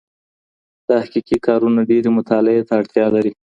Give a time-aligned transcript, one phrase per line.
[0.89, 3.31] تحقیقي کارونه ډېرې مطالعې ته اړتیا لري.